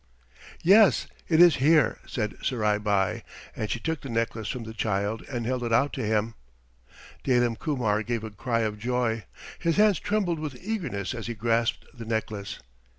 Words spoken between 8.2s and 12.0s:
a cry of joy. His hands trembled with eagerness as he grasped